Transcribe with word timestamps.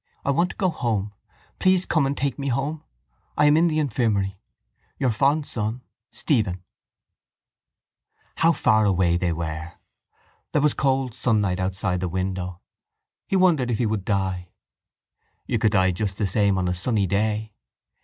I 0.25 0.31
want 0.31 0.49
to 0.49 0.55
go 0.55 0.69
home. 0.71 1.13
Please 1.59 1.85
come 1.85 2.07
and 2.07 2.17
take 2.17 2.39
me 2.39 2.47
home. 2.47 2.83
I 3.37 3.45
am 3.45 3.55
in 3.55 3.67
the 3.67 3.77
infirmary. 3.77 4.39
Your 4.97 5.11
fond 5.11 5.45
son, 5.45 5.83
Stephen 6.09 6.63
How 8.37 8.51
far 8.51 8.83
away 8.85 9.15
they 9.15 9.31
were! 9.31 9.73
There 10.53 10.61
was 10.63 10.73
cold 10.73 11.13
sunlight 11.13 11.59
outside 11.59 11.99
the 11.99 12.09
window. 12.09 12.61
He 13.27 13.35
wondered 13.35 13.69
if 13.69 13.77
he 13.77 13.85
would 13.85 14.03
die. 14.03 14.49
You 15.45 15.59
could 15.59 15.73
die 15.73 15.91
just 15.91 16.17
the 16.17 16.25
same 16.25 16.57
on 16.57 16.67
a 16.67 16.73
sunny 16.73 17.05
day. 17.05 17.53